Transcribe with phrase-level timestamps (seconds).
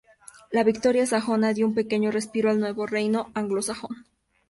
[0.57, 4.07] La victoria sajona dio un pequeño respiro al nuevo reino anglosajón.